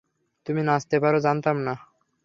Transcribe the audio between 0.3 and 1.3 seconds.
তুমি নাচতে পারো